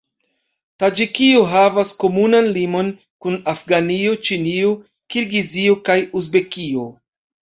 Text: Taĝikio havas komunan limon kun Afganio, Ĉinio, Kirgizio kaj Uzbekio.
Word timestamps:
Taĝikio 0.83 1.41
havas 1.51 1.91
komunan 2.03 2.49
limon 2.55 2.89
kun 3.25 3.37
Afganio, 3.53 4.15
Ĉinio, 4.29 4.75
Kirgizio 5.17 5.77
kaj 5.91 5.99
Uzbekio. 6.23 6.89